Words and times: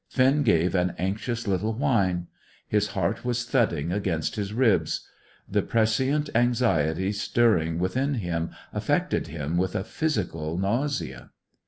Finn 0.09 0.41
gave 0.41 0.73
an 0.73 0.95
anxious 0.97 1.47
little 1.47 1.73
whine. 1.75 2.25
His 2.67 2.87
heart 2.97 3.23
was 3.23 3.43
thudding 3.45 3.91
against 3.91 4.35
his 4.35 4.51
ribs; 4.51 5.07
the 5.47 5.61
prescient 5.61 6.27
anxiety 6.33 7.11
stirring 7.11 7.77
within 7.77 8.15
him 8.15 8.49
affected 8.73 9.27
him 9.27 9.57
with 9.57 9.75
a 9.75 9.83
physical 9.83 10.57
nausea. 10.57 11.29